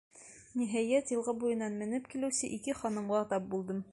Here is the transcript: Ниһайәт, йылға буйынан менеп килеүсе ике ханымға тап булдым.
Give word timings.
Ниһайәт, 0.61 1.11
йылға 1.15 1.35
буйынан 1.43 1.77
менеп 1.83 2.09
килеүсе 2.15 2.51
ике 2.59 2.77
ханымға 2.83 3.25
тап 3.35 3.49
булдым. 3.53 3.89